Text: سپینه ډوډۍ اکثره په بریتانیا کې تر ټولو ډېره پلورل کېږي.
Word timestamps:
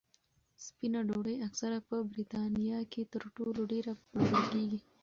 سپینه 0.65 0.99
ډوډۍ 1.07 1.37
اکثره 1.47 1.79
په 1.87 1.95
بریتانیا 2.11 2.79
کې 2.91 3.01
تر 3.13 3.23
ټولو 3.37 3.61
ډېره 3.71 3.91
پلورل 4.09 4.43
کېږي. 4.53 4.79